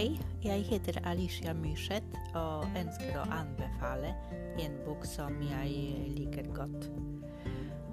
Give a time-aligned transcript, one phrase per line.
[0.00, 4.14] Jeg heter Alicia Myrseth og ønsker å anbefale
[4.62, 6.86] en bok som jeg liker godt.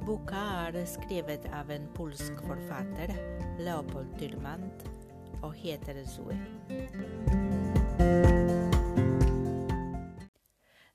[0.08, 3.12] Boka er skrevet av en polsk forfatter,
[3.60, 4.88] Leopold Dyrmand,
[5.42, 6.40] og heter Zoe.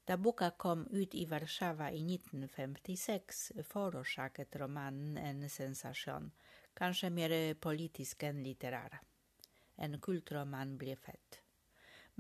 [0.08, 6.32] Da boka kom ut i Warszawa i 1956, forårsaket romanen en sensasjon,
[6.72, 9.02] kanskje mer politisk enn litterær.
[9.82, 11.40] En kultroman ble født.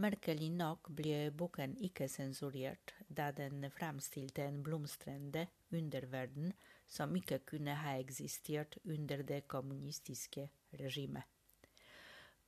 [0.02, 6.54] Merkelig nok ble boken ikke sensurert, da den framstilte en blomstrende underverden
[6.88, 10.48] som ikke kunne ha eksistert under det kommunistiske
[10.80, 11.28] regimet.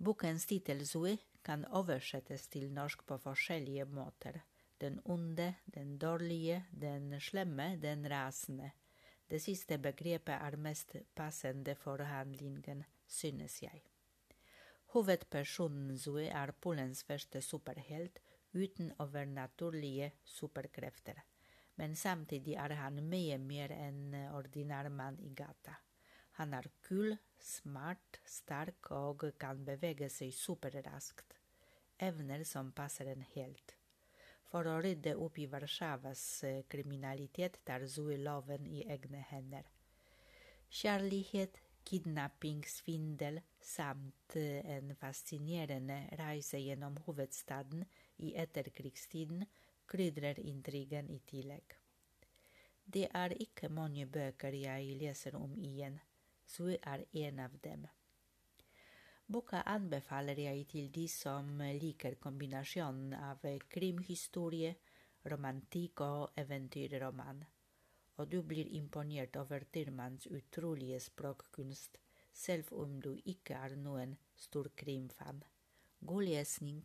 [0.02, 4.40] Bokens tittel Zoe kan oversettes til norsk på forskjellige måter.
[4.80, 8.72] Den onde, den dårlige, den slemme, den rasende.
[9.30, 13.93] Det siste begrepet er mest passende for handlingen, synes jeg.
[14.94, 18.20] Hovedpersonen Zoe er Polens første superhelt
[18.54, 21.16] uten overnaturlige superkrefter,
[21.74, 25.74] men samtidig er han mye mer enn ordinær mann i gata.
[26.38, 31.34] Han er kul, smart, sterk og kan bevege seg superraskt,
[31.98, 33.74] evner som passer en helt.
[34.46, 36.24] For å rydde opp i Warszawas
[36.70, 39.66] kriminalitet tar Zoe loven i egne hender.
[40.70, 47.84] Kjærlighet, kidnapping, svindel samt en fascinerende reise gjennom hovedstaden
[48.16, 49.44] i etterkrigstiden
[49.86, 51.76] krydrer intrigen i tillegg.
[52.84, 56.00] Det er ikke mange bøker jeg leser om igjen,
[56.46, 57.86] så er en av dem.
[59.26, 64.74] Boka anbefaler jeg til de som liker kombinasjonen av krimhistorie,
[65.24, 67.44] romantikk og eventyrroman
[68.16, 71.98] og du blir imponert over Tirmans utrolige språkkunst,
[72.32, 75.42] selv om du ikke er noen stor krimfan.
[76.04, 76.84] God lesning.